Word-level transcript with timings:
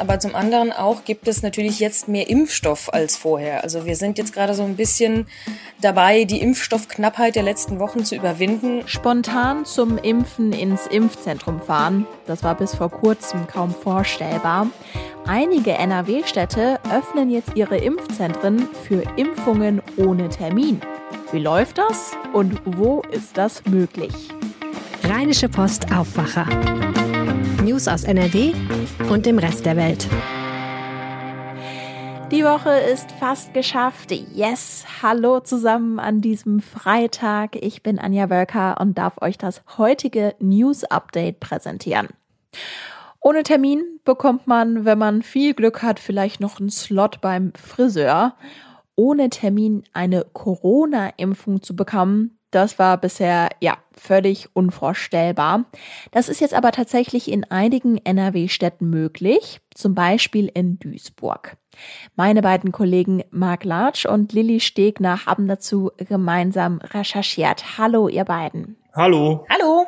aber 0.00 0.18
zum 0.18 0.34
anderen 0.34 0.72
auch 0.72 1.04
gibt 1.04 1.28
es 1.28 1.42
natürlich 1.42 1.78
jetzt 1.78 2.08
mehr 2.08 2.28
Impfstoff 2.28 2.92
als 2.92 3.16
vorher. 3.16 3.62
Also 3.62 3.84
wir 3.84 3.96
sind 3.96 4.18
jetzt 4.18 4.32
gerade 4.32 4.54
so 4.54 4.62
ein 4.62 4.76
bisschen 4.76 5.26
dabei, 5.80 6.24
die 6.24 6.40
Impfstoffknappheit 6.40 7.36
der 7.36 7.42
letzten 7.42 7.78
Wochen 7.78 8.04
zu 8.04 8.16
überwinden. 8.16 8.82
Spontan 8.86 9.64
zum 9.64 9.98
Impfen 9.98 10.52
ins 10.52 10.86
Impfzentrum 10.86 11.60
fahren, 11.60 12.06
das 12.26 12.42
war 12.42 12.56
bis 12.56 12.74
vor 12.74 12.90
kurzem 12.90 13.46
kaum 13.46 13.74
vorstellbar. 13.74 14.68
Einige 15.26 15.72
NRW-Städte 15.72 16.80
öffnen 16.90 17.30
jetzt 17.30 17.54
ihre 17.54 17.76
Impfzentren 17.76 18.68
für 18.88 19.02
Impfungen 19.16 19.82
ohne 19.96 20.28
Termin. 20.28 20.80
Wie 21.30 21.38
läuft 21.38 21.78
das 21.78 22.12
und 22.32 22.60
wo 22.64 23.02
ist 23.12 23.36
das 23.36 23.64
möglich? 23.66 24.12
Rheinische 25.04 25.48
Post 25.48 25.92
Aufwacher. 25.92 26.46
News 27.70 27.86
aus 27.86 28.02
NRW 28.02 28.52
und 29.10 29.26
dem 29.26 29.38
Rest 29.38 29.64
der 29.64 29.76
Welt. 29.76 30.08
Die 32.32 32.42
Woche 32.42 32.70
ist 32.70 33.12
fast 33.12 33.54
geschafft. 33.54 34.10
Yes, 34.10 34.84
hallo 35.00 35.38
zusammen 35.38 36.00
an 36.00 36.20
diesem 36.20 36.58
Freitag. 36.58 37.54
Ich 37.54 37.84
bin 37.84 38.00
Anja 38.00 38.28
Wölker 38.28 38.80
und 38.80 38.98
darf 38.98 39.22
euch 39.22 39.38
das 39.38 39.62
heutige 39.78 40.34
News 40.40 40.82
Update 40.82 41.38
präsentieren. 41.38 42.08
Ohne 43.20 43.44
Termin 43.44 43.84
bekommt 44.04 44.48
man, 44.48 44.84
wenn 44.84 44.98
man 44.98 45.22
viel 45.22 45.54
Glück 45.54 45.80
hat, 45.80 46.00
vielleicht 46.00 46.40
noch 46.40 46.58
einen 46.58 46.70
Slot 46.70 47.20
beim 47.20 47.52
Friseur. 47.54 48.34
Ohne 48.96 49.30
Termin 49.30 49.84
eine 49.92 50.26
Corona-Impfung 50.32 51.62
zu 51.62 51.76
bekommen, 51.76 52.39
das 52.50 52.78
war 52.78 52.98
bisher 52.98 53.50
ja 53.60 53.78
völlig 53.92 54.48
unvorstellbar. 54.54 55.64
Das 56.10 56.28
ist 56.28 56.40
jetzt 56.40 56.54
aber 56.54 56.72
tatsächlich 56.72 57.30
in 57.30 57.44
einigen 57.44 57.98
NRW-Städten 57.98 58.88
möglich, 58.90 59.60
zum 59.74 59.94
Beispiel 59.94 60.50
in 60.52 60.78
Duisburg. 60.78 61.56
Meine 62.16 62.42
beiden 62.42 62.72
Kollegen 62.72 63.22
Marc 63.30 63.64
Latsch 63.64 64.06
und 64.06 64.32
Lilly 64.32 64.60
Stegner 64.60 65.26
haben 65.26 65.46
dazu 65.46 65.90
gemeinsam 65.96 66.80
recherchiert. 66.82 67.78
Hallo, 67.78 68.08
ihr 68.08 68.24
beiden. 68.24 68.76
Hallo. 68.94 69.46
Hallo. 69.48 69.86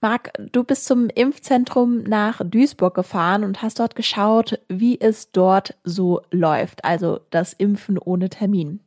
Marc, 0.00 0.32
du 0.50 0.64
bist 0.64 0.86
zum 0.86 1.08
Impfzentrum 1.10 2.02
nach 2.02 2.40
Duisburg 2.44 2.94
gefahren 2.94 3.44
und 3.44 3.62
hast 3.62 3.78
dort 3.78 3.94
geschaut, 3.94 4.58
wie 4.68 5.00
es 5.00 5.30
dort 5.30 5.76
so 5.84 6.22
läuft, 6.32 6.84
also 6.84 7.20
das 7.30 7.52
Impfen 7.52 7.98
ohne 7.98 8.28
Termin. 8.28 8.80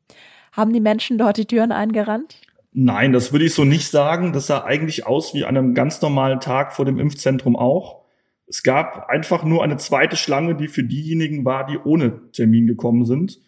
Haben 0.52 0.73
die 0.73 0.81
Menschen 0.81 1.17
dort 1.17 1.38
die 1.38 1.45
Türen 1.45 1.72
eingerannt? 1.72 2.36
Nein, 2.78 3.14
das 3.14 3.31
würde 3.31 3.45
ich 3.45 3.54
so 3.54 3.64
nicht 3.64 3.90
sagen. 3.90 4.34
Das 4.34 4.48
sah 4.48 4.66
eigentlich 4.66 5.08
aus 5.08 5.34
wie 5.34 5.45
an 5.45 5.56
einem 5.56 5.73
ganz 5.73 6.02
normalen 6.02 6.42
Tag 6.42 6.73
vor 6.73 6.84
dem 6.84 7.00
Impfzentrum 7.00 7.56
auch. 7.56 8.04
Es 8.48 8.64
gab 8.64 9.08
einfach 9.08 9.45
nur 9.45 9.64
eine 9.64 9.78
zweite 9.78 10.18
Schlange, 10.18 10.56
die 10.56 10.68
für 10.68 10.84
diejenigen 10.84 11.46
war, 11.46 11.66
die 11.66 11.78
ohne 11.78 12.30
Termin 12.34 12.68
gekommen 12.68 13.06
sind. 13.06 13.40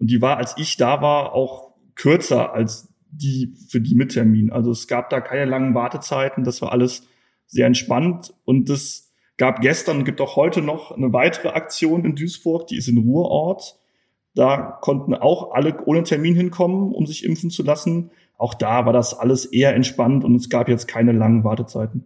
Und 0.00 0.10
die 0.10 0.20
war, 0.20 0.36
als 0.36 0.56
ich 0.58 0.78
da 0.78 1.00
war, 1.00 1.32
auch 1.32 1.74
kürzer 1.94 2.54
als 2.54 2.92
die 3.12 3.54
für 3.68 3.80
die 3.80 3.94
mit 3.94 4.14
Termin. 4.14 4.50
Also 4.50 4.72
es 4.72 4.88
gab 4.88 5.10
da 5.10 5.20
keine 5.20 5.44
langen 5.44 5.76
Wartezeiten. 5.76 6.42
Das 6.42 6.60
war 6.60 6.72
alles 6.72 7.06
sehr 7.46 7.68
entspannt. 7.68 8.34
Und 8.44 8.68
es 8.68 9.12
gab 9.36 9.60
gestern 9.60 9.98
und 9.98 10.04
gibt 10.04 10.20
auch 10.20 10.34
heute 10.34 10.60
noch 10.60 10.90
eine 10.90 11.12
weitere 11.12 11.50
Aktion 11.50 12.04
in 12.04 12.16
Duisburg, 12.16 12.66
die 12.66 12.78
ist 12.78 12.88
in 12.88 12.98
Ruhrort. 12.98 13.78
Da 14.34 14.78
konnten 14.80 15.14
auch 15.14 15.52
alle 15.52 15.84
ohne 15.84 16.02
Termin 16.02 16.34
hinkommen, 16.34 16.92
um 16.92 17.06
sich 17.06 17.24
impfen 17.24 17.50
zu 17.50 17.62
lassen. 17.62 18.10
Auch 18.38 18.54
da 18.54 18.86
war 18.86 18.92
das 18.92 19.14
alles 19.14 19.44
eher 19.44 19.74
entspannt 19.74 20.24
und 20.24 20.34
es 20.34 20.48
gab 20.48 20.68
jetzt 20.68 20.88
keine 20.88 21.12
langen 21.12 21.44
Wartezeiten. 21.44 22.04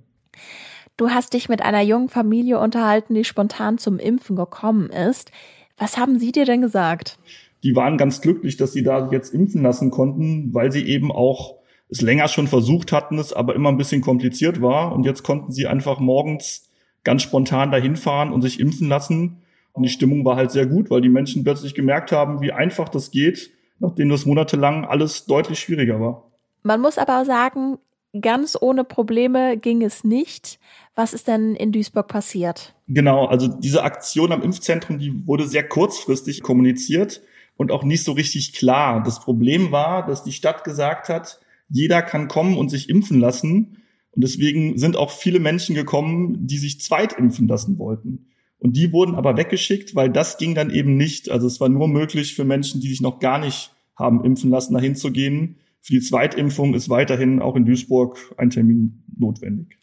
Du 0.96 1.10
hast 1.10 1.34
dich 1.34 1.48
mit 1.48 1.62
einer 1.62 1.82
jungen 1.82 2.08
Familie 2.08 2.58
unterhalten, 2.58 3.14
die 3.14 3.24
spontan 3.24 3.78
zum 3.78 3.98
Impfen 3.98 4.34
gekommen 4.34 4.88
ist. 4.90 5.30
Was 5.76 5.98
haben 5.98 6.18
sie 6.18 6.32
dir 6.32 6.46
denn 6.46 6.62
gesagt? 6.62 7.18
Die 7.62 7.76
waren 7.76 7.98
ganz 7.98 8.20
glücklich, 8.20 8.56
dass 8.56 8.72
sie 8.72 8.82
da 8.82 9.10
jetzt 9.10 9.34
impfen 9.34 9.62
lassen 9.62 9.90
konnten, 9.90 10.54
weil 10.54 10.72
sie 10.72 10.86
eben 10.86 11.12
auch 11.12 11.56
es 11.88 12.00
länger 12.00 12.28
schon 12.28 12.48
versucht 12.48 12.92
hatten, 12.92 13.18
es 13.18 13.32
aber 13.32 13.54
immer 13.54 13.68
ein 13.68 13.76
bisschen 13.76 14.00
kompliziert 14.00 14.62
war. 14.62 14.92
Und 14.92 15.04
jetzt 15.04 15.22
konnten 15.22 15.52
sie 15.52 15.66
einfach 15.66 16.00
morgens 16.00 16.68
ganz 17.04 17.22
spontan 17.22 17.70
dahin 17.70 17.96
fahren 17.96 18.32
und 18.32 18.42
sich 18.42 18.58
impfen 18.58 18.88
lassen. 18.88 19.42
Und 19.72 19.82
die 19.82 19.90
Stimmung 19.90 20.24
war 20.24 20.36
halt 20.36 20.50
sehr 20.50 20.66
gut, 20.66 20.90
weil 20.90 21.02
die 21.02 21.08
Menschen 21.08 21.44
plötzlich 21.44 21.74
gemerkt 21.74 22.10
haben, 22.10 22.40
wie 22.40 22.52
einfach 22.52 22.88
das 22.88 23.10
geht 23.10 23.50
nachdem 23.78 24.08
das 24.08 24.26
monatelang 24.26 24.84
alles 24.84 25.26
deutlich 25.26 25.58
schwieriger 25.58 26.00
war. 26.00 26.30
Man 26.62 26.80
muss 26.80 26.98
aber 26.98 27.24
sagen, 27.24 27.78
ganz 28.20 28.56
ohne 28.60 28.84
Probleme 28.84 29.56
ging 29.56 29.82
es 29.82 30.04
nicht. 30.04 30.58
Was 30.94 31.12
ist 31.12 31.28
denn 31.28 31.54
in 31.54 31.72
Duisburg 31.72 32.08
passiert? 32.08 32.74
Genau, 32.88 33.26
also 33.26 33.48
diese 33.48 33.82
Aktion 33.82 34.32
am 34.32 34.42
Impfzentrum, 34.42 34.98
die 34.98 35.26
wurde 35.26 35.46
sehr 35.46 35.68
kurzfristig 35.68 36.42
kommuniziert 36.42 37.22
und 37.56 37.70
auch 37.70 37.84
nicht 37.84 38.04
so 38.04 38.12
richtig 38.12 38.52
klar. 38.52 39.02
Das 39.02 39.20
Problem 39.20 39.72
war, 39.72 40.06
dass 40.06 40.24
die 40.24 40.32
Stadt 40.32 40.64
gesagt 40.64 41.08
hat, 41.08 41.40
jeder 41.68 42.02
kann 42.02 42.28
kommen 42.28 42.56
und 42.56 42.68
sich 42.68 42.88
impfen 42.88 43.20
lassen. 43.20 43.82
Und 44.12 44.24
deswegen 44.24 44.78
sind 44.78 44.96
auch 44.96 45.10
viele 45.10 45.40
Menschen 45.40 45.74
gekommen, 45.74 46.46
die 46.46 46.58
sich 46.58 46.80
zweitimpfen 46.80 47.48
lassen 47.48 47.78
wollten. 47.78 48.28
Und 48.58 48.76
die 48.76 48.92
wurden 48.92 49.14
aber 49.14 49.36
weggeschickt, 49.36 49.94
weil 49.94 50.10
das 50.10 50.38
ging 50.38 50.54
dann 50.54 50.70
eben 50.70 50.96
nicht. 50.96 51.30
Also 51.30 51.46
es 51.46 51.60
war 51.60 51.68
nur 51.68 51.88
möglich 51.88 52.34
für 52.34 52.44
Menschen, 52.44 52.80
die 52.80 52.88
sich 52.88 53.00
noch 53.00 53.18
gar 53.20 53.38
nicht 53.38 53.72
haben 53.96 54.24
impfen 54.24 54.50
lassen, 54.50 54.74
dahin 54.74 54.96
zu 54.96 55.10
gehen. 55.12 55.56
Für 55.80 55.92
die 55.92 56.00
Zweitimpfung 56.00 56.74
ist 56.74 56.88
weiterhin 56.88 57.40
auch 57.40 57.56
in 57.56 57.64
Duisburg 57.64 58.18
ein 58.38 58.50
Termin 58.50 59.04
notwendig. 59.16 59.78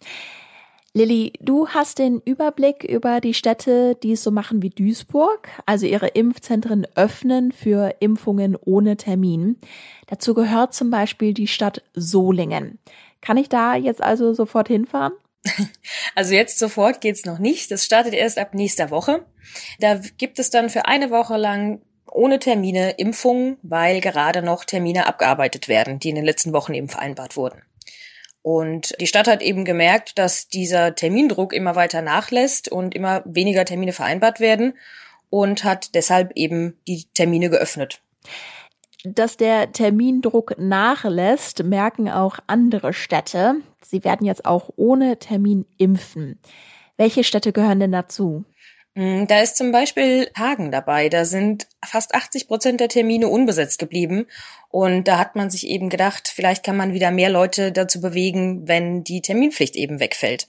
Lilly, 0.96 1.34
du 1.40 1.70
hast 1.70 1.98
den 1.98 2.22
Überblick 2.24 2.84
über 2.84 3.20
die 3.20 3.34
Städte, 3.34 3.96
die 4.04 4.12
es 4.12 4.22
so 4.22 4.30
machen 4.30 4.62
wie 4.62 4.70
Duisburg, 4.70 5.50
also 5.66 5.88
ihre 5.88 6.10
Impfzentren 6.10 6.86
öffnen 6.94 7.52
für 7.52 7.96
Impfungen 8.00 8.56
ohne 8.56 8.96
Termin. 8.96 9.58
Dazu 10.06 10.36
gehört 10.36 10.76
zum 10.76 10.92
Beispiel 10.92 11.34
die 11.34 11.48
Stadt 11.48 11.82
Solingen. 11.96 12.78
Kann 13.22 13.38
ich 13.38 13.50
da 13.50 13.76
jetzt 13.76 14.04
also 14.04 14.34
sofort 14.34 14.68
hinfahren? 14.68 15.14
Also 16.16 16.34
jetzt 16.34 16.60
sofort 16.60 17.02
geht's 17.02 17.26
noch 17.26 17.40
nicht. 17.40 17.72
Das 17.72 17.84
startet 17.84 18.14
erst 18.14 18.38
ab 18.38 18.54
nächster 18.54 18.92
Woche. 18.92 19.26
Da 19.80 20.00
gibt 20.18 20.40
es 20.40 20.50
dann 20.50 20.70
für 20.70 20.86
eine 20.86 21.10
Woche 21.10 21.38
lang 21.38 21.82
ohne 22.10 22.40
Termine 22.40 22.92
Impfungen, 22.92 23.58
weil 23.64 24.00
gerade 24.00 24.44
noch 24.44 24.66
Termine 24.66 25.08
abgearbeitet 25.08 25.68
werden, 25.68 26.00
die 26.00 26.10
in 26.10 26.16
den 26.16 26.26
letzten 26.26 26.54
Wochen 26.54 26.74
eben 26.74 26.90
vereinbart 26.90 27.36
wurden. 27.36 27.64
Und 28.44 28.94
die 29.00 29.08
Stadt 29.08 29.28
hat 29.28 29.42
eben 29.42 29.66
gemerkt, 29.66 30.20
dass 30.20 30.50
dieser 30.50 30.96
Termindruck 30.96 31.54
immer 31.54 31.76
weiter 31.76 32.02
nachlässt 32.02 32.70
und 32.70 32.94
immer 32.94 33.24
weniger 33.26 33.66
Termine 33.66 33.94
vereinbart 33.94 34.40
werden 34.40 34.78
und 35.30 35.64
hat 35.64 35.96
deshalb 35.96 36.34
eben 36.36 36.78
die 36.88 37.06
Termine 37.14 37.50
geöffnet. 37.50 38.02
Dass 39.04 39.36
der 39.36 39.74
Termindruck 39.74 40.56
nachlässt, 40.58 41.64
merken 41.64 42.10
auch 42.10 42.40
andere 42.48 42.94
Städte. 42.94 43.56
Sie 43.82 44.04
werden 44.06 44.26
jetzt 44.26 44.46
auch 44.46 44.70
ohne 44.78 45.20
Termin 45.20 45.66
impfen. 45.78 46.40
Welche 46.96 47.26
Städte 47.26 47.52
gehören 47.52 47.82
denn 47.82 47.92
dazu? 47.92 48.46
Mm, 48.96 49.26
da 49.26 49.42
ist 49.42 49.58
zum 49.58 49.72
Beispiel 49.72 50.30
Hagen 50.38 50.72
dabei. 50.72 51.10
Da 51.10 51.26
sind 51.26 51.68
fast 51.84 52.16
80 52.16 52.48
Prozent 52.48 52.80
der 52.80 52.88
Termine 52.88 53.28
unbesetzt 53.28 53.80
geblieben. 53.80 54.28
Und 54.70 55.08
da 55.08 55.18
hat 55.18 55.36
man 55.36 55.50
sich 55.50 55.68
eben 55.68 55.90
gedacht, 55.90 56.32
vielleicht 56.34 56.64
kann 56.64 56.78
man 56.78 56.94
wieder 56.94 57.12
mehr 57.12 57.30
Leute 57.30 57.72
dazu 57.72 58.00
bewegen, 58.00 58.68
wenn 58.68 59.04
die 59.04 59.22
Terminpflicht 59.22 59.76
eben 59.76 60.00
wegfällt. 60.00 60.48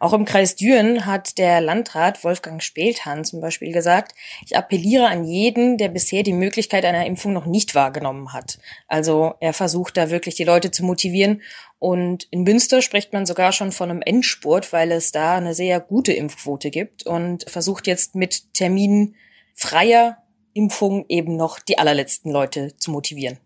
Auch 0.00 0.12
im 0.12 0.24
Kreis 0.24 0.54
Düren 0.56 1.06
hat 1.06 1.38
der 1.38 1.60
Landrat 1.60 2.22
Wolfgang 2.24 2.62
Spelthan 2.62 3.24
zum 3.24 3.40
Beispiel 3.40 3.72
gesagt, 3.72 4.14
ich 4.44 4.56
appelliere 4.56 5.08
an 5.08 5.24
jeden, 5.24 5.76
der 5.76 5.88
bisher 5.88 6.22
die 6.22 6.32
Möglichkeit 6.32 6.84
einer 6.84 7.06
Impfung 7.06 7.32
noch 7.32 7.46
nicht 7.46 7.74
wahrgenommen 7.74 8.32
hat. 8.32 8.58
Also 8.86 9.34
er 9.40 9.52
versucht 9.52 9.96
da 9.96 10.10
wirklich 10.10 10.36
die 10.36 10.44
Leute 10.44 10.70
zu 10.70 10.84
motivieren. 10.84 11.42
Und 11.80 12.26
in 12.30 12.42
Münster 12.42 12.82
spricht 12.82 13.12
man 13.12 13.26
sogar 13.26 13.52
schon 13.52 13.72
von 13.72 13.90
einem 13.90 14.02
Endspurt, 14.02 14.72
weil 14.72 14.92
es 14.92 15.12
da 15.12 15.36
eine 15.36 15.54
sehr 15.54 15.80
gute 15.80 16.12
Impfquote 16.12 16.70
gibt 16.70 17.04
und 17.04 17.48
versucht 17.48 17.86
jetzt 17.86 18.14
mit 18.14 18.54
Terminen 18.54 19.16
freier 19.54 20.18
Impfung 20.54 21.04
eben 21.08 21.36
noch 21.36 21.60
die 21.60 21.78
allerletzten 21.78 22.32
Leute 22.32 22.76
zu 22.76 22.90
motivieren. 22.90 23.38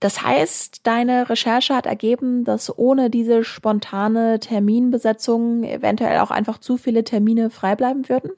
Das 0.00 0.22
heißt, 0.22 0.80
deine 0.86 1.30
Recherche 1.30 1.74
hat 1.74 1.86
ergeben, 1.86 2.44
dass 2.44 2.76
ohne 2.78 3.08
diese 3.08 3.44
spontane 3.44 4.38
Terminbesetzung 4.40 5.64
eventuell 5.64 6.18
auch 6.18 6.30
einfach 6.30 6.58
zu 6.58 6.76
viele 6.76 7.02
Termine 7.02 7.48
frei 7.48 7.76
bleiben 7.76 8.08
würden? 8.08 8.30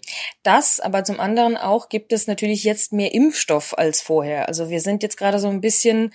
Das, 0.45 0.79
aber 0.79 1.03
zum 1.03 1.19
anderen 1.19 1.57
auch 1.57 1.89
gibt 1.89 2.13
es 2.13 2.29
natürlich 2.29 2.63
jetzt 2.63 2.93
mehr 2.93 3.13
Impfstoff 3.13 3.77
als 3.77 4.01
vorher. 4.01 4.49
Also 4.49 4.71
wir 4.71 4.81
sind 4.81 5.03
jetzt 5.03 5.17
gerade 5.17 5.41
so 5.41 5.49
ein 5.49 5.61
bisschen 5.61 6.13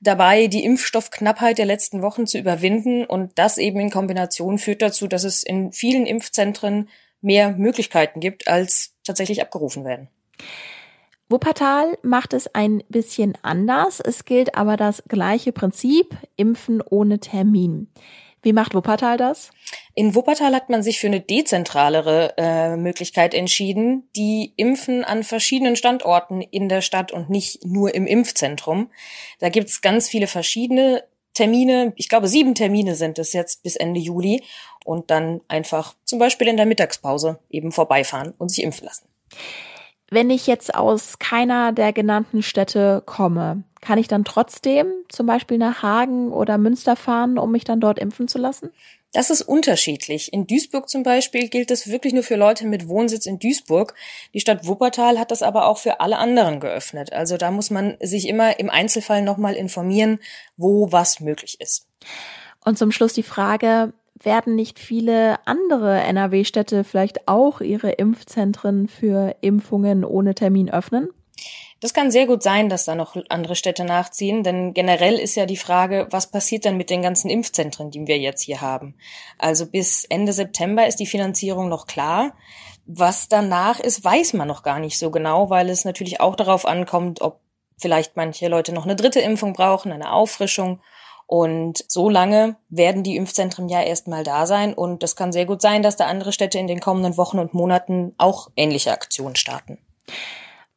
dabei, 0.00 0.46
die 0.46 0.64
Impfstoffknappheit 0.64 1.58
der 1.58 1.66
letzten 1.66 2.00
Wochen 2.02 2.26
zu 2.26 2.38
überwinden 2.38 3.04
und 3.04 3.38
das 3.38 3.58
eben 3.58 3.80
in 3.80 3.90
Kombination 3.90 4.58
führt 4.58 4.82
dazu, 4.82 5.08
dass 5.08 5.24
es 5.24 5.42
in 5.42 5.72
vielen 5.72 6.06
Impfzentren 6.06 6.88
mehr 7.20 7.52
Möglichkeiten 7.52 8.20
gibt, 8.20 8.48
als 8.48 8.94
tatsächlich 9.04 9.42
abgerufen 9.42 9.84
werden. 9.84 10.08
Wuppertal 11.28 11.98
macht 12.02 12.32
es 12.34 12.54
ein 12.54 12.84
bisschen 12.88 13.36
anders. 13.42 14.00
Es 14.00 14.24
gilt 14.24 14.54
aber 14.54 14.76
das 14.76 15.02
gleiche 15.08 15.52
Prinzip, 15.52 16.16
Impfen 16.36 16.80
ohne 16.88 17.18
Termin. 17.18 17.88
Wie 18.42 18.52
macht 18.52 18.74
Wuppertal 18.74 19.16
das? 19.16 19.50
In 19.94 20.14
Wuppertal 20.14 20.54
hat 20.54 20.70
man 20.70 20.84
sich 20.84 21.00
für 21.00 21.08
eine 21.08 21.20
dezentralere 21.20 22.34
äh, 22.36 22.76
Möglichkeit 22.76 23.34
entschieden, 23.34 24.08
die 24.14 24.52
impfen 24.56 25.02
an 25.02 25.24
verschiedenen 25.24 25.74
Standorten 25.74 26.42
in 26.42 26.68
der 26.68 26.80
Stadt 26.80 27.10
und 27.10 27.28
nicht 27.28 27.64
nur 27.64 27.92
im 27.92 28.06
Impfzentrum. 28.06 28.90
Da 29.40 29.48
gibt's 29.48 29.80
ganz 29.80 30.08
viele 30.08 30.28
verschiedene 30.28 31.02
Termine. 31.34 31.92
Ich 31.96 32.08
glaube, 32.08 32.28
sieben 32.28 32.54
Termine 32.54 32.94
sind 32.94 33.18
es 33.18 33.32
jetzt 33.32 33.64
bis 33.64 33.74
Ende 33.74 33.98
Juli. 33.98 34.44
Und 34.84 35.10
dann 35.10 35.40
einfach 35.48 35.96
zum 36.04 36.20
Beispiel 36.20 36.46
in 36.46 36.56
der 36.56 36.66
Mittagspause 36.66 37.40
eben 37.50 37.72
vorbeifahren 37.72 38.32
und 38.38 38.50
sich 38.50 38.62
impfen 38.62 38.86
lassen. 38.86 39.08
Wenn 40.08 40.30
ich 40.30 40.46
jetzt 40.46 40.74
aus 40.74 41.18
keiner 41.18 41.72
der 41.72 41.92
genannten 41.92 42.42
Städte 42.42 43.02
komme, 43.06 43.64
kann 43.80 43.98
ich 43.98 44.08
dann 44.08 44.24
trotzdem 44.24 44.86
zum 45.08 45.26
Beispiel 45.26 45.58
nach 45.58 45.82
Hagen 45.82 46.32
oder 46.32 46.58
Münster 46.58 46.96
fahren, 46.96 47.38
um 47.38 47.52
mich 47.52 47.64
dann 47.64 47.80
dort 47.80 47.98
impfen 47.98 48.28
zu 48.28 48.38
lassen? 48.38 48.70
Das 49.12 49.30
ist 49.30 49.42
unterschiedlich. 49.42 50.32
In 50.32 50.46
Duisburg 50.46 50.88
zum 50.88 51.02
Beispiel 51.02 51.48
gilt 51.48 51.70
es 51.70 51.88
wirklich 51.88 52.12
nur 52.12 52.22
für 52.22 52.36
Leute 52.36 52.66
mit 52.66 52.88
Wohnsitz 52.88 53.26
in 53.26 53.38
Duisburg. 53.38 53.94
Die 54.34 54.40
Stadt 54.40 54.66
Wuppertal 54.66 55.18
hat 55.18 55.30
das 55.30 55.42
aber 55.42 55.66
auch 55.66 55.78
für 55.78 56.00
alle 56.00 56.18
anderen 56.18 56.60
geöffnet. 56.60 57.12
Also 57.12 57.36
da 57.36 57.50
muss 57.50 57.70
man 57.70 57.96
sich 58.00 58.28
immer 58.28 58.58
im 58.58 58.68
Einzelfall 58.68 59.22
nochmal 59.22 59.54
informieren, 59.54 60.18
wo 60.56 60.92
was 60.92 61.20
möglich 61.20 61.60
ist. 61.60 61.88
Und 62.64 62.76
zum 62.76 62.92
Schluss 62.92 63.14
die 63.14 63.22
Frage, 63.22 63.92
werden 64.22 64.54
nicht 64.54 64.78
viele 64.78 65.46
andere 65.46 66.00
NRW-Städte 66.00 66.84
vielleicht 66.84 67.28
auch 67.28 67.60
ihre 67.60 67.90
Impfzentren 67.90 68.88
für 68.88 69.36
Impfungen 69.40 70.04
ohne 70.04 70.34
Termin 70.34 70.70
öffnen? 70.70 71.10
Das 71.80 71.92
kann 71.92 72.10
sehr 72.10 72.26
gut 72.26 72.42
sein, 72.42 72.70
dass 72.70 72.86
da 72.86 72.94
noch 72.94 73.16
andere 73.28 73.54
Städte 73.54 73.84
nachziehen, 73.84 74.42
denn 74.42 74.72
generell 74.72 75.18
ist 75.18 75.34
ja 75.34 75.44
die 75.44 75.58
Frage, 75.58 76.08
was 76.10 76.30
passiert 76.30 76.64
dann 76.64 76.78
mit 76.78 76.88
den 76.88 77.02
ganzen 77.02 77.28
Impfzentren, 77.28 77.90
die 77.90 78.06
wir 78.06 78.18
jetzt 78.18 78.42
hier 78.42 78.62
haben? 78.62 78.94
Also 79.36 79.66
bis 79.66 80.04
Ende 80.04 80.32
September 80.32 80.86
ist 80.86 81.00
die 81.00 81.06
Finanzierung 81.06 81.68
noch 81.68 81.86
klar. 81.86 82.32
Was 82.86 83.28
danach 83.28 83.78
ist, 83.78 84.02
weiß 84.02 84.32
man 84.32 84.48
noch 84.48 84.62
gar 84.62 84.78
nicht 84.78 84.98
so 84.98 85.10
genau, 85.10 85.50
weil 85.50 85.68
es 85.68 85.84
natürlich 85.84 86.20
auch 86.20 86.36
darauf 86.36 86.64
ankommt, 86.64 87.20
ob 87.20 87.40
vielleicht 87.76 88.16
manche 88.16 88.48
Leute 88.48 88.72
noch 88.72 88.84
eine 88.84 88.96
dritte 88.96 89.20
Impfung 89.20 89.52
brauchen, 89.52 89.92
eine 89.92 90.12
Auffrischung 90.12 90.80
und 91.26 91.84
so 91.88 92.08
lange 92.08 92.56
werden 92.68 93.02
die 93.02 93.16
Impfzentren 93.16 93.68
ja 93.68 93.82
erstmal 93.82 94.22
da 94.22 94.46
sein. 94.46 94.74
Und 94.74 95.02
das 95.02 95.16
kann 95.16 95.32
sehr 95.32 95.44
gut 95.44 95.60
sein, 95.60 95.82
dass 95.82 95.96
da 95.96 96.06
andere 96.06 96.32
Städte 96.32 96.58
in 96.58 96.68
den 96.68 96.80
kommenden 96.80 97.16
Wochen 97.16 97.38
und 97.38 97.52
Monaten 97.52 98.14
auch 98.16 98.50
ähnliche 98.56 98.92
Aktionen 98.92 99.36
starten. 99.36 99.78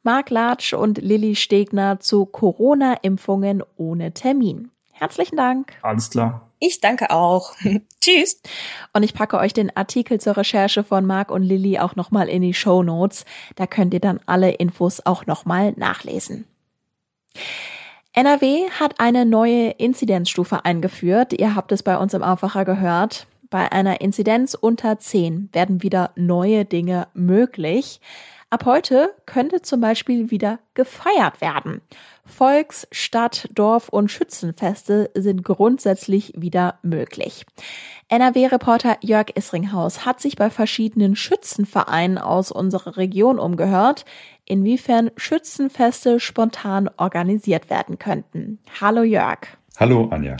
Marc 0.02 0.30
Latsch 0.30 0.72
und 0.72 0.98
Lilly 0.98 1.36
Stegner 1.36 2.00
zu 2.00 2.26
Corona-Impfungen 2.26 3.62
ohne 3.76 4.12
Termin. 4.12 4.70
Herzlichen 4.92 5.36
Dank. 5.36 5.74
Alles 5.82 6.10
klar. 6.10 6.50
Ich 6.58 6.80
danke 6.80 7.10
auch. 7.10 7.54
Tschüss. 8.00 8.42
Und 8.92 9.02
ich 9.02 9.14
packe 9.14 9.38
euch 9.38 9.52
den 9.52 9.74
Artikel 9.76 10.20
zur 10.20 10.36
Recherche 10.36 10.82
von 10.82 11.06
Marc 11.06 11.30
und 11.30 11.42
Lilly 11.42 11.78
auch 11.78 11.96
nochmal 11.96 12.28
in 12.28 12.42
die 12.42 12.54
Show 12.54 12.82
Notes. 12.82 13.24
Da 13.56 13.66
könnt 13.66 13.94
ihr 13.94 14.00
dann 14.00 14.20
alle 14.26 14.50
Infos 14.50 15.00
auch 15.04 15.26
nochmal 15.26 15.74
nachlesen. 15.76 16.46
NRW 18.12 18.68
hat 18.70 18.98
eine 18.98 19.24
neue 19.24 19.70
Inzidenzstufe 19.70 20.64
eingeführt. 20.64 21.32
Ihr 21.32 21.54
habt 21.54 21.70
es 21.70 21.82
bei 21.82 21.96
uns 21.96 22.12
im 22.12 22.22
Aufwacher 22.22 22.64
gehört. 22.64 23.26
Bei 23.50 23.70
einer 23.70 24.00
Inzidenz 24.00 24.54
unter 24.54 24.98
10 24.98 25.50
werden 25.52 25.82
wieder 25.82 26.10
neue 26.16 26.64
Dinge 26.64 27.06
möglich. 27.14 28.00
Ab 28.52 28.64
heute 28.64 29.14
könnte 29.26 29.62
zum 29.62 29.80
Beispiel 29.80 30.32
wieder 30.32 30.58
gefeiert 30.74 31.40
werden. 31.40 31.82
Volks-, 32.24 32.88
Stadt-, 32.90 33.48
Dorf- 33.54 33.88
und 33.88 34.10
Schützenfeste 34.10 35.10
sind 35.14 35.44
grundsätzlich 35.44 36.32
wieder 36.36 36.80
möglich. 36.82 37.46
NRW-Reporter 38.08 38.98
Jörg 39.02 39.36
Isringhaus 39.36 40.04
hat 40.04 40.20
sich 40.20 40.34
bei 40.34 40.50
verschiedenen 40.50 41.14
Schützenvereinen 41.14 42.18
aus 42.18 42.50
unserer 42.50 42.96
Region 42.96 43.38
umgehört, 43.38 44.04
inwiefern 44.50 45.10
Schützenfeste 45.16 46.20
spontan 46.20 46.90
organisiert 46.96 47.70
werden 47.70 47.98
könnten. 47.98 48.58
Hallo 48.80 49.02
Jörg. 49.02 49.38
Hallo 49.78 50.08
Anja. 50.10 50.36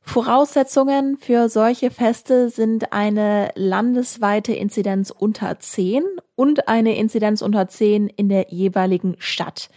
Voraussetzungen 0.00 1.16
für 1.16 1.48
solche 1.48 1.90
Feste 1.90 2.48
sind 2.48 2.92
eine 2.92 3.50
landesweite 3.54 4.52
Inzidenz 4.52 5.10
unter 5.10 5.60
10 5.60 6.02
und 6.34 6.68
eine 6.68 6.96
Inzidenz 6.96 7.40
unter 7.40 7.68
10 7.68 8.08
in 8.08 8.28
der 8.28 8.46
jeweiligen 8.48 9.14
Stadt. 9.18 9.70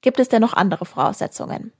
Gibt 0.00 0.18
es 0.18 0.28
denn 0.28 0.40
noch 0.40 0.54
andere 0.54 0.86
Voraussetzungen? 0.86 1.72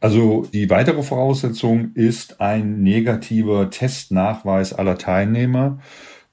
Also 0.00 0.46
die 0.52 0.70
weitere 0.70 1.02
Voraussetzung 1.02 1.92
ist 1.94 2.40
ein 2.40 2.82
negativer 2.82 3.68
Testnachweis 3.68 4.72
aller 4.72 4.96
Teilnehmer 4.96 5.78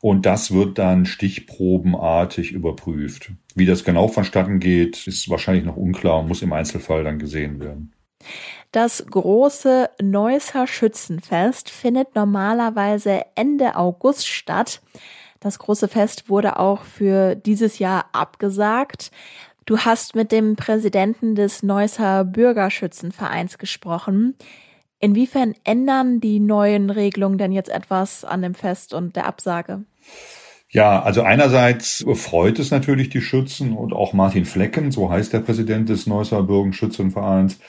und 0.01 0.25
das 0.25 0.51
wird 0.51 0.77
dann 0.77 1.05
stichprobenartig 1.05 2.51
überprüft. 2.51 3.31
Wie 3.55 3.65
das 3.65 3.83
genau 3.83 4.07
vonstatten 4.07 4.59
geht, 4.59 5.07
ist 5.07 5.29
wahrscheinlich 5.29 5.65
noch 5.65 5.77
unklar 5.77 6.19
und 6.19 6.27
muss 6.27 6.41
im 6.41 6.53
Einzelfall 6.53 7.03
dann 7.03 7.19
gesehen 7.19 7.59
werden. 7.59 7.93
Das 8.71 9.05
große 9.09 9.89
Neusser 10.01 10.67
Schützenfest 10.67 11.69
findet 11.69 12.15
normalerweise 12.15 13.21
Ende 13.35 13.75
August 13.75 14.27
statt. 14.27 14.81
Das 15.39 15.59
große 15.59 15.87
Fest 15.87 16.29
wurde 16.29 16.59
auch 16.59 16.83
für 16.83 17.35
dieses 17.35 17.79
Jahr 17.79 18.05
abgesagt. 18.11 19.11
Du 19.65 19.79
hast 19.79 20.15
mit 20.15 20.31
dem 20.31 20.55
Präsidenten 20.55 21.35
des 21.35 21.63
Neusser 21.63 22.23
Bürgerschützenvereins 22.23 23.57
gesprochen. 23.57 24.35
Inwiefern 24.99 25.53
ändern 25.63 26.19
die 26.19 26.39
neuen 26.39 26.89
Regelungen 26.89 27.37
denn 27.37 27.51
jetzt 27.51 27.69
etwas 27.69 28.23
an 28.23 28.41
dem 28.41 28.55
Fest 28.55 28.93
und 28.93 29.15
der 29.15 29.27
Absage? 29.27 29.83
Ja, 30.69 31.01
also 31.01 31.21
einerseits 31.21 32.03
freut 32.15 32.59
es 32.59 32.71
natürlich 32.71 33.09
die 33.09 33.21
Schützen 33.21 33.73
und 33.73 33.93
auch 33.93 34.13
Martin 34.13 34.45
Flecken, 34.45 34.91
so 34.91 35.09
heißt 35.09 35.31
der 35.31 35.39
Präsident 35.39 35.87
des 35.87 36.07
Neusser 36.07 36.43
Bürgerschützenvereins, 36.43 37.59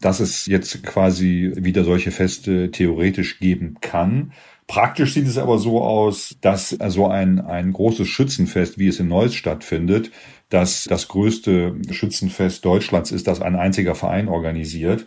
dass 0.00 0.20
es 0.20 0.46
jetzt 0.46 0.82
quasi 0.82 1.52
wieder 1.56 1.84
solche 1.84 2.10
Feste 2.10 2.70
theoretisch 2.70 3.38
geben 3.38 3.76
kann. 3.80 4.32
Praktisch 4.66 5.14
sieht 5.14 5.26
es 5.26 5.38
aber 5.38 5.58
so 5.58 5.82
aus, 5.82 6.36
dass 6.40 6.70
so 6.70 7.06
ein, 7.06 7.40
ein 7.40 7.72
großes 7.72 8.06
Schützenfest, 8.08 8.78
wie 8.78 8.88
es 8.88 9.00
in 9.00 9.08
Neuss 9.08 9.34
stattfindet, 9.34 10.10
dass 10.48 10.84
das 10.84 11.08
größte 11.08 11.76
Schützenfest 11.90 12.64
Deutschlands 12.64 13.10
ist, 13.10 13.26
das 13.26 13.40
ein 13.42 13.56
einziger 13.56 13.94
Verein 13.94 14.28
organisiert, 14.28 15.06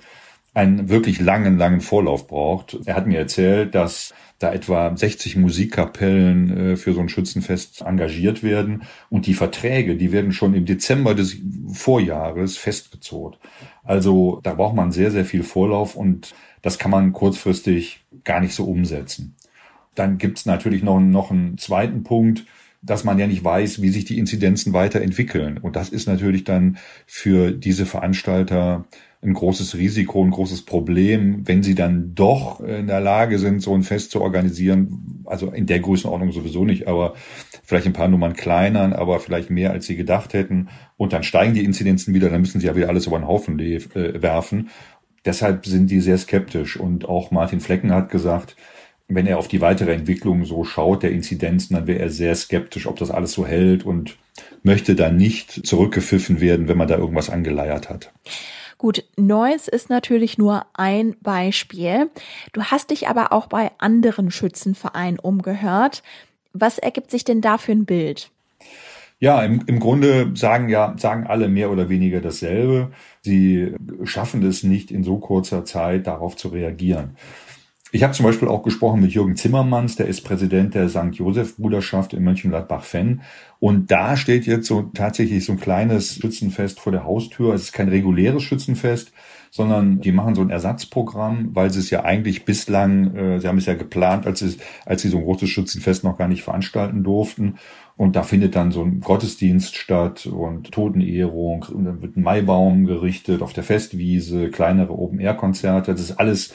einen 0.54 0.90
wirklich 0.90 1.20
langen, 1.20 1.58
langen 1.58 1.82
Vorlauf 1.82 2.28
braucht. 2.28 2.78
Er 2.86 2.96
hat 2.96 3.08
mir 3.08 3.18
erzählt, 3.18 3.74
dass 3.74 4.14
da 4.38 4.52
etwa 4.52 4.96
60 4.96 5.38
Musikkapellen 5.38 6.72
äh, 6.72 6.76
für 6.76 6.94
so 6.94 7.00
ein 7.00 7.10
Schützenfest 7.10 7.82
engagiert 7.82 8.44
werden 8.44 8.84
und 9.10 9.28
die 9.28 9.34
Verträge, 9.34 9.96
die 9.96 10.12
werden 10.12 10.32
schon 10.32 10.54
im 10.54 10.66
Dezember 10.66 11.16
des 11.16 11.38
Vorjahres 11.72 12.58
festgezogen. 12.58 13.38
Also 13.84 14.40
da 14.44 14.54
braucht 14.56 14.76
man 14.76 14.92
sehr, 14.92 15.12
sehr 15.12 15.26
viel 15.26 15.44
Vorlauf 15.44 15.96
und 15.96 16.34
das 16.62 16.80
kann 16.80 16.92
man 16.92 17.14
kurzfristig 17.14 18.04
gar 18.24 18.42
nicht 18.42 18.54
so 18.54 18.66
umsetzen. 18.66 19.36
Dann 19.96 20.18
gibt's 20.18 20.46
natürlich 20.46 20.84
noch, 20.84 21.00
noch 21.00 21.32
einen 21.32 21.58
zweiten 21.58 22.04
Punkt, 22.04 22.46
dass 22.82 23.04
man 23.04 23.20
ja 23.20 23.28
nicht 23.28 23.44
weiß, 23.44 23.82
wie 23.82 23.90
sich 23.90 24.06
die 24.06 24.18
Inzidenzen 24.18 24.74
weiterentwickeln. 24.74 25.60
Und 25.60 25.76
das 25.76 25.90
ist 25.90 26.08
natürlich 26.08 26.44
dann 26.44 26.78
für 27.06 27.52
diese 27.52 27.86
Veranstalter 27.86 28.86
ein 29.24 29.34
großes 29.34 29.76
Risiko, 29.76 30.24
ein 30.24 30.32
großes 30.32 30.64
Problem, 30.64 31.48
wenn 31.48 31.62
sie 31.62 31.76
dann 31.76 32.16
doch 32.16 32.60
in 32.60 32.88
der 32.88 33.02
Lage 33.02 33.38
sind, 33.38 33.62
so 33.62 33.76
ein 33.76 33.84
Fest 33.84 34.12
zu 34.12 34.22
organisieren. 34.22 35.24
Also 35.26 35.52
in 35.52 35.68
der 35.68 35.80
Größenordnung 35.80 36.32
sowieso 36.32 36.66
nicht, 36.66 36.88
aber 36.88 37.14
vielleicht 37.64 37.86
ein 37.86 37.94
paar 37.94 38.08
Nummern 38.08 38.34
kleiner, 38.34 38.98
aber 38.98 39.20
vielleicht 39.20 39.52
mehr, 39.52 39.72
als 39.72 39.86
sie 39.86 39.96
gedacht 39.96 40.34
hätten. 40.34 40.70
Und 40.98 41.14
dann 41.14 41.24
steigen 41.24 41.54
die 41.54 41.64
Inzidenzen 41.64 42.16
wieder, 42.16 42.30
dann 42.30 42.42
müssen 42.42 42.60
sie 42.60 42.68
ja 42.68 42.76
wieder 42.76 42.90
alles 42.90 43.06
über 43.06 43.20
den 43.20 43.28
Haufen 43.28 43.60
äh, 43.60 44.22
werfen. 44.22 44.70
Deshalb 45.24 45.68
sind 45.68 45.92
die 45.92 46.02
sehr 46.02 46.18
skeptisch. 46.18 46.78
Und 46.78 47.08
auch 47.08 47.30
Martin 47.30 47.60
Flecken 47.60 47.92
hat 47.92 48.10
gesagt, 48.10 48.56
wenn 49.08 49.28
er 49.28 49.38
auf 49.38 49.48
die 49.48 49.62
weitere 49.62 49.94
Entwicklung 49.94 50.46
so 50.46 50.64
schaut, 50.64 51.04
der 51.04 51.12
Inzidenzen, 51.12 51.76
dann 51.76 51.86
wäre 51.86 52.00
er 52.00 52.10
sehr 52.10 52.34
skeptisch, 52.34 52.88
ob 52.88 52.98
das 52.98 53.12
alles 53.12 53.34
so 53.34 53.46
hält 53.46 53.86
und 53.86 54.18
möchte 54.64 54.96
da 54.96 55.12
nicht 55.12 55.68
zurückgepfiffen 55.68 56.42
werden, 56.42 56.68
wenn 56.68 56.78
man 56.78 56.88
da 56.88 56.98
irgendwas 56.98 57.30
angeleiert 57.30 57.90
hat. 57.90 58.12
Gut, 58.82 59.04
Neues 59.16 59.68
ist 59.68 59.92
natürlich 59.92 60.40
nur 60.40 60.66
ein 60.74 61.16
Beispiel. 61.22 62.10
Du 62.52 62.64
hast 62.64 62.90
dich 62.90 63.08
aber 63.08 63.32
auch 63.32 63.46
bei 63.46 63.70
anderen 63.78 64.32
Schützenvereinen 64.32 65.20
umgehört. 65.20 66.02
Was 66.54 66.80
ergibt 66.80 67.12
sich 67.12 67.24
denn 67.24 67.42
da 67.42 67.60
für 67.60 67.74
ein 67.74 67.86
Bild? 67.86 68.32
Ja, 69.20 69.44
im, 69.44 69.62
im 69.68 69.80
Grunde 69.80 70.32
sagen 70.34 70.68
ja, 70.68 70.96
sagen 70.98 71.28
alle 71.28 71.48
mehr 71.48 71.70
oder 71.70 71.90
weniger 71.90 72.22
dasselbe. 72.22 72.90
Sie 73.22 73.76
schaffen 74.04 74.42
es 74.42 74.64
nicht 74.64 74.90
in 74.90 75.04
so 75.04 75.20
kurzer 75.20 75.64
Zeit 75.64 76.08
darauf 76.08 76.36
zu 76.36 76.48
reagieren. 76.48 77.18
Ich 77.94 78.04
habe 78.04 78.14
zum 78.14 78.26
Beispiel 78.26 78.48
auch 78.48 78.64
gesprochen 78.64 79.02
mit 79.02 79.12
Jürgen 79.12 79.36
Zimmermanns, 79.36 79.98
der 79.98 80.08
ist 80.08 80.22
Präsident 80.22 80.76
der 80.76 80.88
St. 80.88 81.12
Josef 81.12 81.58
Bruderschaft 81.58 82.14
in 82.14 82.24
Mönchengladbach-Fenn. 82.24 83.22
Und 83.60 83.92
da 83.92 84.16
steht 84.16 84.46
jetzt 84.46 84.68
so 84.68 84.84
tatsächlich 84.94 85.44
so 85.44 85.52
ein 85.52 85.60
kleines 85.60 86.16
Schützenfest 86.16 86.80
vor 86.80 86.94
der 86.94 87.04
Haustür. 87.04 87.54
Es 87.54 87.64
ist 87.64 87.74
kein 87.74 87.90
reguläres 87.90 88.44
Schützenfest, 88.44 89.12
sondern 89.50 90.00
die 90.00 90.14
machen 90.14 90.36
so 90.36 90.42
ein 90.42 90.50
Ersatzprogramm, 90.50 91.50
weil 91.54 91.70
sie 91.70 91.80
es 91.80 91.90
ja 91.90 92.06
eigentlich 92.06 92.46
bislang, 92.46 93.14
äh, 93.14 93.40
sie 93.42 93.50
haben 93.50 93.58
es 93.58 93.66
ja 93.66 93.74
geplant, 93.74 94.26
als 94.26 94.40
sie, 94.40 94.56
als 94.86 95.02
sie 95.02 95.10
so 95.10 95.18
ein 95.18 95.26
großes 95.26 95.50
Schützenfest 95.50 96.06
noch 96.06 96.18
gar 96.18 96.30
nicht 96.30 96.44
veranstalten 96.44 97.04
durften. 97.04 97.56
Und 97.98 98.16
da 98.16 98.24
findet 98.24 98.56
dann 98.56 98.72
so 98.72 98.84
ein 98.84 99.02
Gottesdienst 99.02 99.76
statt 99.76 100.28
und 100.28 100.72
Totenehrung. 100.72 101.66
Und 101.70 101.84
dann 101.84 102.02
wird 102.02 102.16
ein 102.16 102.24
Maibaum 102.24 102.86
gerichtet 102.86 103.42
auf 103.42 103.52
der 103.52 103.66
Festwiese, 103.66 104.50
kleinere 104.50 104.98
Open-Air-Konzerte. 104.98 105.92
Das 105.92 106.00
ist 106.00 106.14
alles 106.14 106.54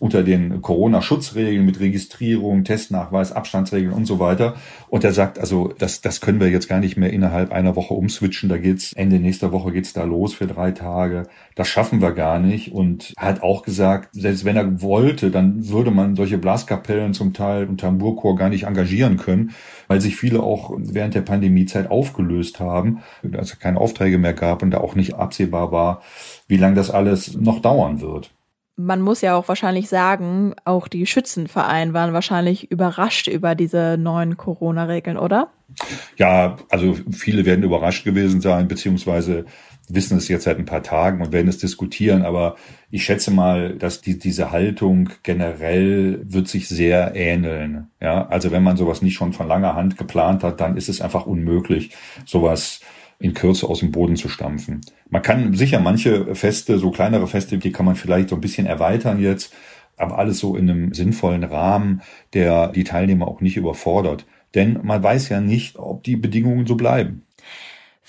unter 0.00 0.22
den 0.22 0.62
Corona-Schutzregeln 0.62 1.66
mit 1.66 1.80
Registrierung, 1.80 2.64
Testnachweis, 2.64 3.32
Abstandsregeln 3.32 3.92
und 3.92 4.06
so 4.06 4.18
weiter. 4.20 4.54
Und 4.88 5.02
er 5.02 5.12
sagt, 5.12 5.38
also 5.38 5.72
das, 5.76 6.00
das 6.00 6.20
können 6.20 6.40
wir 6.40 6.48
jetzt 6.48 6.68
gar 6.68 6.78
nicht 6.78 6.96
mehr 6.96 7.12
innerhalb 7.12 7.52
einer 7.52 7.74
Woche 7.74 7.94
umswitchen. 7.94 8.48
Da 8.48 8.58
geht's 8.58 8.92
Ende 8.92 9.18
nächster 9.18 9.50
Woche 9.50 9.72
geht's 9.72 9.92
da 9.92 10.04
los 10.04 10.34
für 10.34 10.46
drei 10.46 10.70
Tage. 10.70 11.24
Das 11.56 11.68
schaffen 11.68 12.00
wir 12.00 12.12
gar 12.12 12.38
nicht. 12.38 12.72
Und 12.72 13.12
hat 13.16 13.42
auch 13.42 13.62
gesagt, 13.62 14.10
selbst 14.12 14.44
wenn 14.44 14.56
er 14.56 14.80
wollte, 14.82 15.30
dann 15.30 15.68
würde 15.68 15.90
man 15.90 16.14
solche 16.14 16.38
Blaskapellen 16.38 17.12
zum 17.12 17.32
Teil 17.32 17.66
und 17.66 17.80
Tamburchor 17.80 18.36
gar 18.36 18.50
nicht 18.50 18.64
engagieren 18.64 19.16
können, 19.16 19.50
weil 19.88 20.00
sich 20.00 20.16
viele 20.16 20.42
auch 20.42 20.72
während 20.76 21.14
der 21.14 21.22
Pandemiezeit 21.22 21.90
aufgelöst 21.90 22.60
haben, 22.60 23.00
als 23.32 23.52
es 23.52 23.58
keine 23.58 23.80
Aufträge 23.80 24.18
mehr 24.18 24.34
gab 24.34 24.62
und 24.62 24.70
da 24.70 24.78
auch 24.78 24.94
nicht 24.94 25.14
absehbar 25.14 25.72
war, 25.72 26.02
wie 26.46 26.56
lange 26.56 26.76
das 26.76 26.90
alles 26.90 27.36
noch 27.36 27.60
dauern 27.60 28.00
wird 28.00 28.30
man 28.78 29.00
muss 29.00 29.20
ja 29.20 29.34
auch 29.34 29.48
wahrscheinlich 29.48 29.88
sagen, 29.88 30.54
auch 30.64 30.86
die 30.86 31.04
Schützenvereine 31.04 31.92
waren 31.94 32.12
wahrscheinlich 32.12 32.70
überrascht 32.70 33.26
über 33.26 33.56
diese 33.56 33.96
neuen 33.98 34.36
Corona-Regeln, 34.36 35.18
oder? 35.18 35.48
Ja, 36.16 36.56
also 36.70 36.96
viele 37.10 37.44
werden 37.44 37.64
überrascht 37.64 38.04
gewesen 38.04 38.40
sein, 38.40 38.68
beziehungsweise 38.68 39.46
wissen 39.88 40.16
es 40.16 40.28
jetzt 40.28 40.44
seit 40.44 40.58
ein 40.58 40.64
paar 40.64 40.84
Tagen 40.84 41.20
und 41.20 41.32
werden 41.32 41.48
es 41.48 41.58
diskutieren. 41.58 42.22
Aber 42.22 42.54
ich 42.90 43.04
schätze 43.04 43.32
mal, 43.32 43.74
dass 43.74 44.00
die, 44.00 44.16
diese 44.16 44.52
Haltung 44.52 45.10
generell 45.24 46.20
wird 46.22 46.46
sich 46.46 46.68
sehr 46.68 47.16
ähneln. 47.16 47.88
Ja, 48.00 48.28
also 48.28 48.52
wenn 48.52 48.62
man 48.62 48.76
sowas 48.76 49.02
nicht 49.02 49.14
schon 49.14 49.32
von 49.32 49.48
langer 49.48 49.74
Hand 49.74 49.98
geplant 49.98 50.44
hat, 50.44 50.60
dann 50.60 50.76
ist 50.76 50.88
es 50.88 51.00
einfach 51.00 51.26
unmöglich, 51.26 51.90
sowas 52.24 52.80
in 53.18 53.34
Kürze 53.34 53.68
aus 53.68 53.80
dem 53.80 53.90
Boden 53.90 54.16
zu 54.16 54.28
stampfen. 54.28 54.80
Man 55.08 55.22
kann 55.22 55.54
sicher 55.54 55.80
manche 55.80 56.34
Feste, 56.34 56.78
so 56.78 56.90
kleinere 56.90 57.26
Feste, 57.26 57.58
die 57.58 57.72
kann 57.72 57.86
man 57.86 57.96
vielleicht 57.96 58.28
so 58.28 58.36
ein 58.36 58.40
bisschen 58.40 58.66
erweitern 58.66 59.20
jetzt, 59.20 59.52
aber 59.96 60.18
alles 60.18 60.38
so 60.38 60.56
in 60.56 60.70
einem 60.70 60.94
sinnvollen 60.94 61.44
Rahmen, 61.44 62.02
der 62.32 62.68
die 62.68 62.84
Teilnehmer 62.84 63.26
auch 63.26 63.40
nicht 63.40 63.56
überfordert. 63.56 64.26
Denn 64.54 64.78
man 64.82 65.02
weiß 65.02 65.28
ja 65.28 65.40
nicht, 65.40 65.78
ob 65.78 66.04
die 66.04 66.16
Bedingungen 66.16 66.66
so 66.66 66.76
bleiben. 66.76 67.24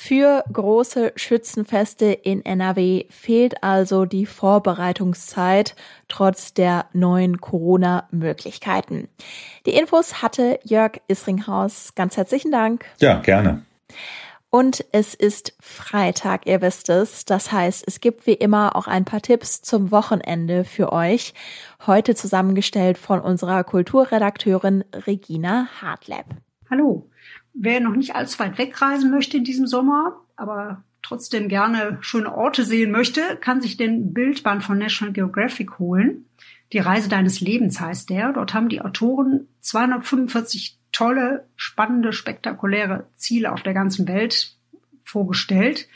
Für 0.01 0.45
große 0.53 1.11
Schützenfeste 1.17 2.05
in 2.05 2.45
NRW 2.45 3.03
fehlt 3.09 3.63
also 3.63 4.05
die 4.05 4.25
Vorbereitungszeit 4.25 5.75
trotz 6.07 6.53
der 6.53 6.85
neuen 6.93 7.41
Corona-Möglichkeiten. 7.41 9.09
Die 9.65 9.71
Infos 9.71 10.21
hatte 10.21 10.57
Jörg 10.63 11.01
Isringhaus. 11.09 11.95
Ganz 11.95 12.15
herzlichen 12.15 12.49
Dank. 12.49 12.85
Ja, 13.01 13.19
gerne. 13.19 13.63
Und 14.51 14.83
es 14.91 15.13
ist 15.13 15.53
Freitag, 15.59 16.47
ihr 16.47 16.61
wisst 16.61 16.89
es. 16.89 17.23
Das 17.25 17.51
heißt, 17.51 17.83
es 17.85 18.01
gibt 18.01 18.25
wie 18.25 18.33
immer 18.33 18.75
auch 18.75 18.87
ein 18.87 19.05
paar 19.05 19.21
Tipps 19.21 19.61
zum 19.61 19.91
Wochenende 19.91 20.65
für 20.65 20.91
euch. 20.91 21.35
Heute 21.85 22.15
zusammengestellt 22.15 22.97
von 22.97 23.19
unserer 23.19 23.63
Kulturredakteurin 23.63 24.83
Regina 24.93 25.67
Hartleb. 25.81 26.25
Hallo. 26.69 27.09
Wer 27.53 27.79
noch 27.79 27.95
nicht 27.95 28.15
allzu 28.15 28.39
weit 28.39 28.57
wegreisen 28.57 29.11
möchte 29.11 29.37
in 29.37 29.43
diesem 29.43 29.67
Sommer, 29.67 30.21
aber 30.35 30.83
trotzdem 31.03 31.47
gerne 31.47 31.99
schöne 32.01 32.35
Orte 32.35 32.63
sehen 32.63 32.91
möchte, 32.91 33.37
kann 33.37 33.61
sich 33.61 33.77
den 33.77 34.13
Bildband 34.13 34.63
von 34.63 34.79
National 34.79 35.13
Geographic 35.13 35.77
holen. 35.77 36.25
Die 36.73 36.79
Reise 36.79 37.09
deines 37.09 37.39
Lebens 37.39 37.79
heißt 37.79 38.09
der. 38.09 38.33
Dort 38.33 38.53
haben 38.55 38.69
die 38.69 38.81
Autoren 38.81 39.47
245 39.61 40.78
tolle, 40.91 41.45
spannende, 41.55 42.13
spektakuläre 42.13 43.07
Ziele 43.15 43.51
auf 43.51 43.63
der 43.63 43.73
ganzen 43.73 44.07
Welt 44.07 44.55
vorgestellt 45.03 45.87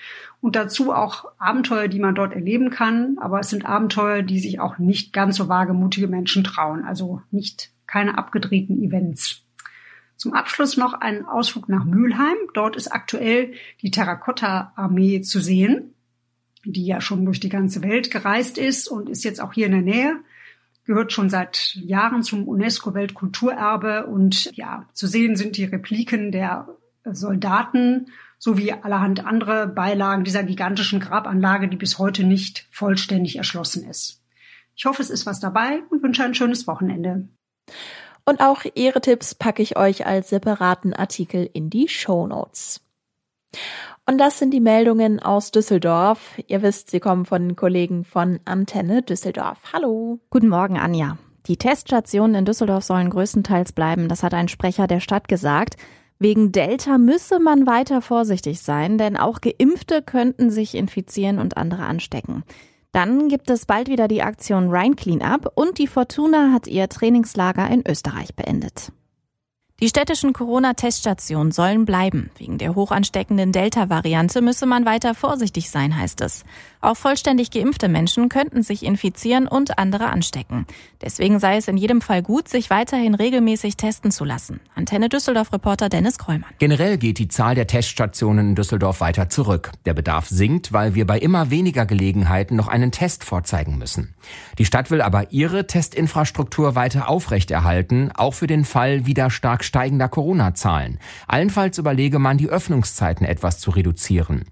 und 0.42 0.56
dazu 0.56 0.92
auch 0.92 1.32
Abenteuer, 1.38 1.88
die 1.88 2.00
man 2.00 2.16
dort 2.16 2.34
erleben 2.34 2.70
kann. 2.70 3.18
Aber 3.20 3.40
es 3.40 3.50
sind 3.50 3.66
Abenteuer, 3.66 4.24
die 4.24 4.40
sich 4.40 4.60
auch 4.60 4.78
nicht 4.78 5.14
ganz 5.14 5.38
so 5.38 5.48
wagemutige 5.48 6.08
Menschen 6.08 6.44
trauen. 6.44 6.84
Also 6.84 7.22
nicht 7.32 7.72
keine 7.88 8.18
abgedrehten 8.18 8.82
Events. 8.84 9.44
Zum 10.18 10.34
Abschluss 10.34 10.78
noch 10.78 10.94
ein 10.94 11.26
Ausflug 11.26 11.70
nach 11.70 11.86
Mülheim. 11.86 12.36
Dort 12.54 12.76
ist 12.76 12.92
aktuell 12.92 13.54
die 13.82 13.92
Terrakotta-Armee 13.92 15.22
zu 15.22 15.40
sehen, 15.40 15.94
die 16.66 16.86
ja 16.86 17.02
schon 17.02 17.26
durch 17.26 17.40
die 17.40 17.50
ganze 17.50 17.82
Welt 17.82 18.12
gereist 18.12 18.58
ist 18.58 18.88
und 18.88 19.10
ist 19.10 19.24
jetzt 19.24 19.42
auch 19.42 19.54
hier 19.54 19.68
in 19.68 19.72
der 19.74 19.82
Nähe 19.82 20.16
gehört 20.86 21.12
schon 21.12 21.30
seit 21.30 21.76
Jahren 21.76 22.24
zum 22.24 22.48
UNESCO-Weltkulturerbe 22.48 24.06
und 24.06 24.56
ja, 24.56 24.88
zu 24.94 25.08
sehen 25.08 25.36
sind 25.36 25.58
die 25.58 25.66
Repliken 25.66 26.32
der 26.32 26.68
Soldaten 27.06 28.08
sowie 28.38 28.74
allerhand 28.74 29.26
andere 29.26 29.68
Beilagen 29.68 30.24
dieser 30.26 30.44
gigantischen 30.44 31.00
Grabanlage, 31.00 31.70
die 31.70 31.78
bis 31.78 31.98
heute 31.98 32.26
nicht 32.26 32.68
vollständig 32.72 33.38
erschlossen 33.38 33.90
ist. 33.90 34.22
Ich 34.76 34.86
hoffe, 34.86 35.02
es 35.02 35.10
ist 35.10 35.26
was 35.26 35.40
dabei 35.40 35.82
und 35.90 36.04
wünsche 36.04 36.24
ein 36.24 36.36
schönes 36.36 36.68
Wochenende. 36.68 37.28
Und 38.26 38.42
auch 38.42 38.66
Ihre 38.76 39.02
Tipps 39.02 39.36
packe 39.36 39.62
ich 39.62 39.78
euch 39.78 40.06
als 40.06 40.30
separaten 40.30 40.94
Artikel 40.94 41.50
in 41.54 41.70
die 41.70 41.88
Show 41.88 42.28
Notes. 42.28 42.82
Und 44.06 44.18
das 44.18 44.40
sind 44.40 44.52
die 44.52 44.60
Meldungen 44.60 45.20
aus 45.20 45.52
Düsseldorf. 45.52 46.38
Ihr 46.48 46.62
wisst, 46.62 46.92
sie 46.92 47.00
kommen 47.00 47.26
von 47.26 47.42
den 47.50 47.56
Kollegen 47.56 48.04
von 48.04 48.40
Antenne 48.46 49.02
Düsseldorf. 49.02 49.60
Hallo. 49.72 50.20
Guten 50.30 50.50
Morgen, 50.50 50.78
Anja. 50.78 51.18
Die 51.48 51.58
Teststationen 51.58 52.36
in 52.36 52.46
Düsseldorf 52.46 52.84
sollen 52.84 53.10
größtenteils 53.10 53.74
bleiben, 53.74 54.08
das 54.08 54.24
hat 54.24 54.34
ein 54.34 54.48
Sprecher 54.48 54.88
der 54.88 55.00
Stadt 55.00 55.28
gesagt. 55.28 55.76
Wegen 56.20 56.54
Delta 56.54 56.98
müsse 56.98 57.40
man 57.40 57.68
weiter 57.68 58.02
vorsichtig 58.02 58.62
sein, 58.62 58.98
denn 58.98 59.18
auch 59.18 59.42
Geimpfte 59.42 60.02
könnten 60.02 60.52
sich 60.52 60.76
infizieren 60.76 61.40
und 61.40 61.58
andere 61.58 61.84
anstecken. 61.84 62.44
Dann 62.94 63.28
gibt 63.28 63.50
es 63.50 63.66
bald 63.66 63.90
wieder 63.90 64.08
die 64.08 64.22
Aktion 64.22 64.70
Rhein 64.70 64.96
Cleanup 64.96 65.52
und 65.56 65.80
die 65.80 65.88
Fortuna 65.88 66.54
hat 66.54 66.68
ihr 66.68 66.88
Trainingslager 66.88 67.70
in 67.70 67.84
Österreich 67.86 68.36
beendet. 68.36 68.94
Die 69.80 69.90
städtischen 69.90 70.34
Corona-Teststationen 70.34 71.52
sollen 71.52 71.86
bleiben. 71.86 72.30
Wegen 72.38 72.58
der 72.58 72.76
hoch 72.76 72.92
ansteckenden 72.92 73.52
Delta-Variante 73.52 74.42
müsse 74.42 74.66
man 74.66 74.86
weiter 74.86 75.16
vorsichtig 75.16 75.72
sein, 75.72 75.98
heißt 75.98 76.22
es. 76.22 76.46
Auch 76.80 76.96
vollständig 76.96 77.50
geimpfte 77.50 77.90
Menschen 77.90 78.30
könnten 78.30 78.62
sich 78.62 78.84
infizieren 78.84 79.48
und 79.48 79.80
andere 79.80 80.10
anstecken. 80.10 80.68
Deswegen 81.02 81.40
sei 81.40 81.58
es 81.58 81.68
in 81.68 81.76
jedem 81.76 82.02
Fall 82.02 82.22
gut, 82.22 82.48
sich 82.48 82.70
weiterhin 82.70 83.16
regelmäßig 83.16 83.76
testen 83.76 84.12
zu 84.12 84.24
lassen. 84.26 84.60
Antenne 84.76 85.10
Düsseldorf-Reporter 85.10 85.90
Dennis 85.90 86.18
Krollmann. 86.18 86.52
Generell 86.60 86.98
geht 86.98 87.18
die 87.18 87.28
Zahl 87.28 87.56
der 87.56 87.68
Teststationen 87.68 88.50
in 88.50 88.56
Düsseldorf 88.56 89.02
weiter 89.02 89.28
zurück. 89.28 89.72
Der 89.86 89.96
Bedarf 89.96 90.28
sinkt, 90.28 90.72
weil 90.72 90.94
wir 90.94 91.08
bei 91.08 91.18
immer 91.18 91.50
weniger 91.50 91.86
Gelegenheiten 91.86 92.56
noch 92.56 92.68
einen 92.68 92.92
Test 92.92 93.24
vorzeigen 93.24 93.80
müssen. 93.80 94.14
Die 94.60 94.66
Stadt 94.66 94.92
will 94.92 95.02
aber 95.02 95.32
ihre 95.32 95.68
Testinfrastruktur 95.68 96.76
weiter 96.76 97.10
aufrechterhalten, 97.10 98.12
auch 98.14 98.34
für 98.36 98.48
den 98.48 98.66
Fall 98.66 99.06
wieder 99.06 99.30
stark 99.30 99.63
steigender 99.64 100.10
Corona-Zahlen. 100.10 101.00
Allenfalls 101.28 101.78
überlege 101.78 102.20
man, 102.20 102.38
die 102.38 102.50
Öffnungszeiten 102.50 103.26
etwas 103.26 103.60
zu 103.60 103.72
reduzieren. 103.72 104.46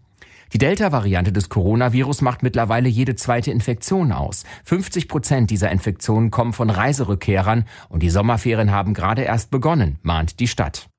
Die 0.53 0.57
Delta-Variante 0.57 1.31
des 1.31 1.47
Coronavirus 1.47 2.21
macht 2.21 2.43
mittlerweile 2.43 2.89
jede 2.89 3.15
zweite 3.15 3.51
Infektion 3.51 4.11
aus. 4.11 4.43
50 4.65 5.07
Prozent 5.07 5.49
dieser 5.49 5.71
Infektionen 5.71 6.29
kommen 6.29 6.51
von 6.51 6.69
Reiserückkehrern 6.69 7.65
und 7.87 8.03
die 8.03 8.09
Sommerferien 8.09 8.71
haben 8.71 8.93
gerade 8.93 9.21
erst 9.21 9.49
begonnen, 9.49 9.97
mahnt 10.01 10.41
die 10.41 10.49
Stadt. 10.49 10.90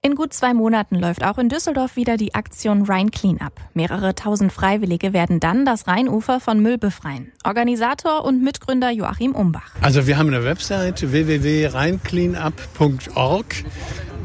In 0.00 0.14
gut 0.14 0.32
zwei 0.32 0.54
Monaten 0.54 0.94
läuft 0.94 1.24
auch 1.24 1.38
in 1.38 1.48
Düsseldorf 1.48 1.96
wieder 1.96 2.16
die 2.16 2.32
Aktion 2.32 2.86
Rhein 2.86 3.10
Cleanup. 3.10 3.54
Mehrere 3.74 4.14
tausend 4.14 4.52
Freiwillige 4.52 5.12
werden 5.12 5.40
dann 5.40 5.64
das 5.64 5.88
Rheinufer 5.88 6.38
von 6.38 6.60
Müll 6.60 6.78
befreien. 6.78 7.32
Organisator 7.42 8.24
und 8.24 8.40
Mitgründer 8.40 8.92
Joachim 8.92 9.34
Umbach. 9.34 9.72
Also 9.80 10.06
wir 10.06 10.16
haben 10.16 10.28
eine 10.28 10.44
Website 10.44 11.10
www.rheincleanup.org. 11.10 13.64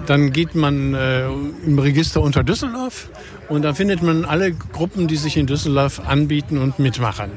Dann 0.05 0.31
geht 0.31 0.53
man 0.53 0.93
äh, 0.93 1.25
im 1.65 1.79
Register 1.79 2.21
unter 2.21 2.43
Düsseldorf 2.43 3.09
und 3.49 3.63
da 3.63 3.73
findet 3.73 4.03
man 4.03 4.25
alle 4.25 4.53
Gruppen, 4.53 5.07
die 5.07 5.17
sich 5.17 5.37
in 5.37 5.47
Düsseldorf 5.47 6.07
anbieten 6.07 6.59
und 6.59 6.77
mitmachen. 6.77 7.31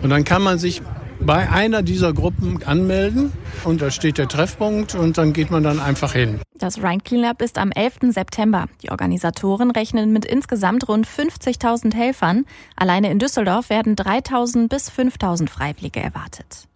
Und 0.00 0.08
dann 0.08 0.24
kann 0.24 0.40
man 0.40 0.58
sich 0.58 0.80
bei 1.26 1.48
einer 1.50 1.82
dieser 1.82 2.12
Gruppen 2.12 2.62
anmelden 2.64 3.32
und 3.64 3.80
da 3.80 3.90
steht 3.90 4.18
der 4.18 4.28
Treffpunkt 4.28 4.94
und 4.94 5.18
dann 5.18 5.32
geht 5.32 5.50
man 5.50 5.62
dann 5.62 5.80
einfach 5.80 6.12
hin. 6.12 6.40
Das 6.54 6.82
Rhine 6.82 7.00
Cleanup 7.00 7.42
ist 7.42 7.58
am 7.58 7.72
11. 7.72 8.12
September. 8.12 8.66
Die 8.82 8.90
Organisatoren 8.90 9.70
rechnen 9.70 10.12
mit 10.12 10.24
insgesamt 10.24 10.88
rund 10.88 11.06
50.000 11.06 11.94
Helfern. 11.94 12.44
Alleine 12.76 13.10
in 13.10 13.18
Düsseldorf 13.18 13.70
werden 13.70 13.96
3.000 13.96 14.68
bis 14.68 14.90
5.000 14.90 15.48
Freiwillige 15.48 16.00
erwartet. 16.00 16.68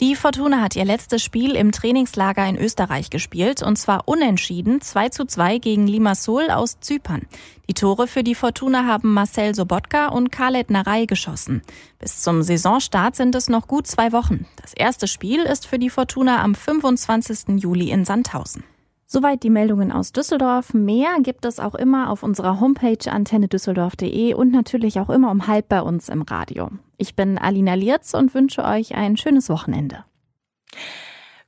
Die 0.00 0.16
Fortuna 0.16 0.60
hat 0.60 0.74
ihr 0.74 0.84
letztes 0.84 1.22
Spiel 1.22 1.54
im 1.54 1.70
Trainingslager 1.70 2.44
in 2.48 2.58
Österreich 2.58 3.10
gespielt 3.10 3.62
und 3.62 3.76
zwar 3.76 4.08
unentschieden 4.08 4.80
2 4.80 5.10
zu 5.10 5.24
2 5.24 5.58
gegen 5.58 5.86
Limassol 5.86 6.50
aus 6.50 6.80
Zypern. 6.80 7.28
Die 7.68 7.74
Tore 7.74 8.08
für 8.08 8.24
die 8.24 8.34
Fortuna 8.34 8.86
haben 8.86 9.14
Marcel 9.14 9.54
Sobotka 9.54 10.08
und 10.08 10.32
Khaled 10.32 10.68
Narei 10.68 11.04
geschossen. 11.06 11.62
Bis 12.00 12.22
zum 12.22 12.42
Saisonstart 12.42 13.14
sind 13.14 13.36
es 13.36 13.48
noch 13.48 13.68
gut 13.68 13.86
zwei 13.86 14.10
Wochen. 14.10 14.46
Das 14.60 14.74
erste 14.74 15.06
Spiel 15.06 15.42
ist 15.42 15.64
für 15.64 15.78
die 15.78 15.90
Fortuna 15.90 16.42
am 16.42 16.56
25. 16.56 17.62
Juli 17.62 17.90
in 17.90 18.04
Sandhausen. 18.04 18.64
Soweit 19.06 19.42
die 19.42 19.50
Meldungen 19.50 19.92
aus 19.92 20.12
Düsseldorf. 20.12 20.74
Mehr 20.74 21.16
gibt 21.22 21.44
es 21.44 21.60
auch 21.60 21.74
immer 21.74 22.10
auf 22.10 22.22
unserer 22.22 22.60
Homepage 22.60 23.10
antennedüsseldorf.de 23.10 24.34
und 24.34 24.50
natürlich 24.52 24.98
auch 24.98 25.10
immer 25.10 25.30
um 25.30 25.46
halb 25.46 25.68
bei 25.68 25.82
uns 25.82 26.08
im 26.08 26.22
Radio. 26.22 26.70
Ich 26.96 27.14
bin 27.14 27.38
Alina 27.38 27.74
Lierz 27.74 28.14
und 28.14 28.34
wünsche 28.34 28.64
euch 28.64 28.94
ein 28.94 29.16
schönes 29.16 29.48
Wochenende. 29.48 30.04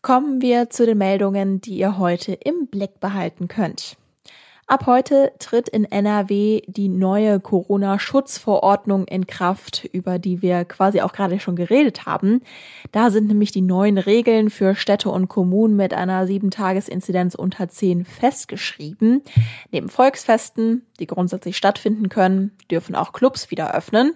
Kommen 0.02 0.40
wir 0.40 0.70
zu 0.70 0.86
den 0.86 0.98
Meldungen, 0.98 1.60
die 1.60 1.78
ihr 1.78 1.98
heute 1.98 2.32
im 2.32 2.68
Blick 2.68 3.00
behalten 3.00 3.48
könnt. 3.48 3.96
Ab 4.68 4.86
heute 4.86 5.32
tritt 5.38 5.68
in 5.68 5.84
NRW 5.84 6.60
die 6.66 6.88
neue 6.88 7.38
Corona-Schutzverordnung 7.38 9.06
in 9.06 9.28
Kraft, 9.28 9.88
über 9.92 10.18
die 10.18 10.42
wir 10.42 10.64
quasi 10.64 11.02
auch 11.02 11.12
gerade 11.12 11.38
schon 11.38 11.54
geredet 11.54 12.04
haben. 12.04 12.42
Da 12.90 13.10
sind 13.10 13.28
nämlich 13.28 13.52
die 13.52 13.62
neuen 13.62 13.96
Regeln 13.96 14.50
für 14.50 14.74
Städte 14.74 15.08
und 15.10 15.28
Kommunen 15.28 15.76
mit 15.76 15.94
einer 15.94 16.26
7-Tages-Inzidenz 16.26 17.36
unter 17.36 17.68
10 17.68 18.04
festgeschrieben. 18.04 19.22
Neben 19.70 19.88
Volksfesten, 19.88 20.84
die 20.98 21.06
grundsätzlich 21.06 21.56
stattfinden 21.56 22.08
können, 22.08 22.50
dürfen 22.68 22.96
auch 22.96 23.12
Clubs 23.12 23.52
wieder 23.52 23.72
öffnen. 23.72 24.14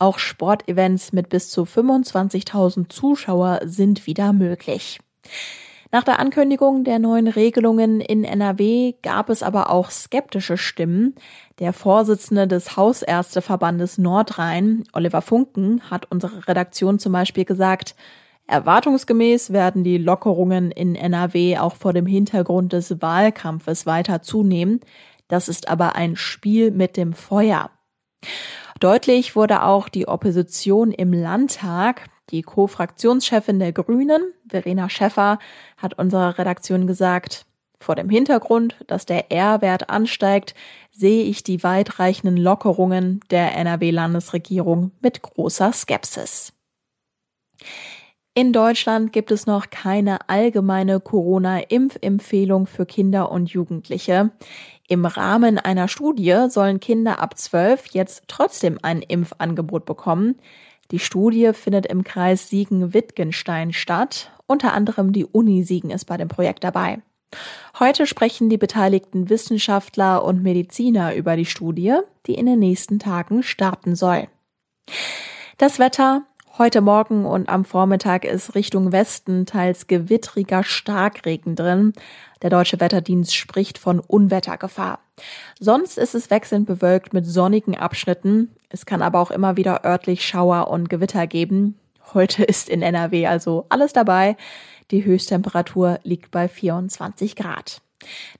Auch 0.00 0.18
Sportevents 0.18 1.12
mit 1.12 1.28
bis 1.28 1.48
zu 1.48 1.62
25.000 1.62 2.88
Zuschauer 2.88 3.60
sind 3.66 4.08
wieder 4.08 4.32
möglich. 4.32 4.98
Nach 5.94 6.04
der 6.04 6.18
Ankündigung 6.18 6.84
der 6.84 6.98
neuen 6.98 7.28
Regelungen 7.28 8.00
in 8.00 8.24
NRW 8.24 8.94
gab 9.02 9.28
es 9.28 9.42
aber 9.42 9.68
auch 9.68 9.90
skeptische 9.90 10.56
Stimmen. 10.56 11.14
Der 11.58 11.74
Vorsitzende 11.74 12.48
des 12.48 12.78
Hausärzteverbandes 12.78 13.98
Nordrhein, 13.98 14.84
Oliver 14.94 15.20
Funken, 15.20 15.82
hat 15.90 16.10
unsere 16.10 16.48
Redaktion 16.48 16.98
zum 16.98 17.12
Beispiel 17.12 17.44
gesagt, 17.44 17.94
Erwartungsgemäß 18.46 19.52
werden 19.52 19.84
die 19.84 19.98
Lockerungen 19.98 20.70
in 20.70 20.94
NRW 20.94 21.58
auch 21.58 21.76
vor 21.76 21.92
dem 21.92 22.06
Hintergrund 22.06 22.72
des 22.72 23.02
Wahlkampfes 23.02 23.84
weiter 23.84 24.22
zunehmen. 24.22 24.80
Das 25.28 25.46
ist 25.46 25.68
aber 25.68 25.94
ein 25.94 26.16
Spiel 26.16 26.70
mit 26.70 26.96
dem 26.96 27.12
Feuer. 27.12 27.70
Deutlich 28.80 29.36
wurde 29.36 29.62
auch 29.62 29.90
die 29.90 30.08
Opposition 30.08 30.90
im 30.90 31.12
Landtag. 31.12 32.08
Die 32.30 32.42
Co-Fraktionschefin 32.42 33.58
der 33.58 33.72
Grünen, 33.72 34.32
Verena 34.48 34.88
Schäffer, 34.88 35.38
hat 35.76 35.98
unserer 35.98 36.38
Redaktion 36.38 36.86
gesagt, 36.86 37.46
vor 37.82 37.96
dem 37.96 38.08
Hintergrund, 38.08 38.76
dass 38.86 39.06
der 39.06 39.30
R-Wert 39.30 39.90
ansteigt, 39.90 40.54
sehe 40.92 41.24
ich 41.24 41.42
die 41.42 41.62
weitreichenden 41.62 42.36
Lockerungen 42.36 43.20
der 43.30 43.56
NRW-Landesregierung 43.56 44.92
mit 45.00 45.20
großer 45.20 45.72
Skepsis. 45.72 46.52
In 48.34 48.54
Deutschland 48.54 49.12
gibt 49.12 49.30
es 49.30 49.46
noch 49.46 49.68
keine 49.68 50.30
allgemeine 50.30 51.00
Corona-Impfempfehlung 51.00 52.66
für 52.66 52.86
Kinder 52.86 53.30
und 53.30 53.50
Jugendliche. 53.50 54.30
Im 54.88 55.04
Rahmen 55.04 55.58
einer 55.58 55.86
Studie 55.86 56.46
sollen 56.48 56.80
Kinder 56.80 57.18
ab 57.18 57.36
12 57.36 57.88
jetzt 57.92 58.24
trotzdem 58.28 58.78
ein 58.80 59.02
Impfangebot 59.02 59.84
bekommen. 59.84 60.36
Die 60.92 60.98
Studie 60.98 61.52
findet 61.54 61.86
im 61.86 62.04
Kreis 62.04 62.50
Siegen-Wittgenstein 62.50 63.72
statt. 63.72 64.30
Unter 64.46 64.74
anderem 64.74 65.14
die 65.14 65.24
Uni 65.24 65.64
Siegen 65.64 65.90
ist 65.90 66.04
bei 66.04 66.18
dem 66.18 66.28
Projekt 66.28 66.64
dabei. 66.64 67.00
Heute 67.78 68.06
sprechen 68.06 68.50
die 68.50 68.58
beteiligten 68.58 69.30
Wissenschaftler 69.30 70.22
und 70.22 70.42
Mediziner 70.42 71.14
über 71.14 71.34
die 71.34 71.46
Studie, 71.46 71.94
die 72.26 72.34
in 72.34 72.44
den 72.44 72.58
nächsten 72.58 72.98
Tagen 72.98 73.42
starten 73.42 73.96
soll. 73.96 74.28
Das 75.56 75.78
Wetter 75.78 76.26
Heute 76.58 76.82
Morgen 76.82 77.24
und 77.24 77.48
am 77.48 77.64
Vormittag 77.64 78.26
ist 78.26 78.54
Richtung 78.54 78.92
Westen 78.92 79.46
teils 79.46 79.86
gewittriger 79.86 80.62
Starkregen 80.62 81.56
drin. 81.56 81.94
Der 82.42 82.50
deutsche 82.50 82.78
Wetterdienst 82.78 83.34
spricht 83.34 83.78
von 83.78 83.98
Unwettergefahr. 83.98 84.98
Sonst 85.60 85.98
ist 85.98 86.14
es 86.14 86.30
wechselnd 86.30 86.66
bewölkt 86.66 87.12
mit 87.12 87.26
sonnigen 87.26 87.76
Abschnitten. 87.76 88.54
Es 88.68 88.86
kann 88.86 89.02
aber 89.02 89.20
auch 89.20 89.30
immer 89.30 89.56
wieder 89.56 89.84
örtlich 89.84 90.26
Schauer 90.26 90.68
und 90.68 90.88
Gewitter 90.88 91.26
geben. 91.26 91.78
Heute 92.14 92.44
ist 92.44 92.68
in 92.68 92.82
NRW 92.82 93.26
also 93.26 93.66
alles 93.68 93.92
dabei. 93.92 94.36
Die 94.90 95.04
Höchsttemperatur 95.04 96.00
liegt 96.02 96.30
bei 96.30 96.48
24 96.48 97.36
Grad. 97.36 97.80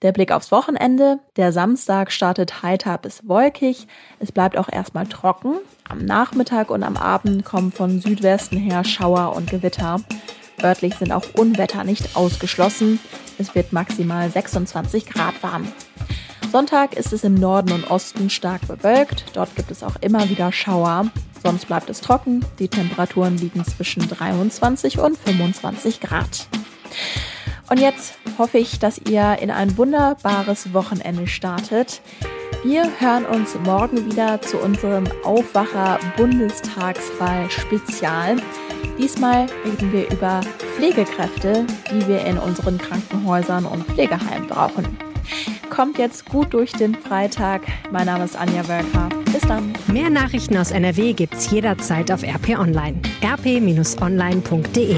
Der 0.02 0.12
Blick 0.12 0.32
aufs 0.32 0.50
Wochenende. 0.50 1.20
Der 1.36 1.52
Samstag 1.52 2.10
startet 2.10 2.62
heiter 2.62 2.98
bis 2.98 3.28
wolkig. 3.28 3.86
Es 4.18 4.32
bleibt 4.32 4.58
auch 4.58 4.68
erstmal 4.68 5.06
trocken. 5.06 5.58
Am 5.88 6.04
Nachmittag 6.04 6.70
und 6.70 6.82
am 6.82 6.96
Abend 6.96 7.44
kommen 7.44 7.70
von 7.70 8.00
Südwesten 8.00 8.56
her 8.56 8.84
Schauer 8.84 9.36
und 9.36 9.50
Gewitter. 9.50 10.00
Örtlich 10.62 10.94
sind 10.96 11.12
auch 11.12 11.24
Unwetter 11.36 11.84
nicht 11.84 12.16
ausgeschlossen. 12.16 13.00
Es 13.38 13.54
wird 13.54 13.72
maximal 13.72 14.30
26 14.30 15.06
Grad 15.06 15.42
warm. 15.42 15.72
Sonntag 16.52 16.98
ist 16.98 17.14
es 17.14 17.24
im 17.24 17.34
Norden 17.34 17.72
und 17.72 17.90
Osten 17.90 18.28
stark 18.28 18.68
bewölkt. 18.68 19.24
Dort 19.32 19.56
gibt 19.56 19.70
es 19.70 19.82
auch 19.82 19.96
immer 20.02 20.28
wieder 20.28 20.52
Schauer. 20.52 21.06
Sonst 21.42 21.66
bleibt 21.66 21.88
es 21.88 22.02
trocken. 22.02 22.44
Die 22.58 22.68
Temperaturen 22.68 23.38
liegen 23.38 23.64
zwischen 23.64 24.06
23 24.06 24.98
und 24.98 25.16
25 25.16 26.00
Grad. 26.00 26.46
Und 27.70 27.80
jetzt 27.80 28.18
hoffe 28.36 28.58
ich, 28.58 28.78
dass 28.78 28.98
ihr 28.98 29.38
in 29.40 29.50
ein 29.50 29.78
wunderbares 29.78 30.74
Wochenende 30.74 31.26
startet. 31.26 32.02
Wir 32.64 32.86
hören 32.98 33.24
uns 33.24 33.56
morgen 33.64 34.04
wieder 34.04 34.42
zu 34.42 34.58
unserem 34.58 35.04
Aufwacher 35.24 35.98
Bundestagswahl 36.18 37.50
Spezial. 37.50 38.36
Diesmal 38.98 39.46
reden 39.64 39.90
wir 39.90 40.10
über 40.10 40.42
Pflegekräfte, 40.76 41.64
die 41.90 42.06
wir 42.06 42.26
in 42.26 42.36
unseren 42.36 42.76
Krankenhäusern 42.76 43.64
und 43.64 43.84
Pflegeheimen 43.86 44.48
brauchen. 44.48 45.11
Kommt 45.72 45.96
jetzt 45.96 46.26
gut 46.26 46.52
durch 46.52 46.72
den 46.72 46.94
Freitag. 46.94 47.62
Mein 47.90 48.04
Name 48.04 48.24
ist 48.24 48.36
Anja 48.36 48.68
Wölker. 48.68 49.08
Bis 49.32 49.40
dann. 49.40 49.72
Mehr 49.86 50.10
Nachrichten 50.10 50.58
aus 50.58 50.70
NRW 50.70 51.14
gibt's 51.14 51.50
jederzeit 51.50 52.12
auf 52.12 52.22
RP 52.22 52.58
Online. 52.58 53.00
rp-online.de 53.24 54.96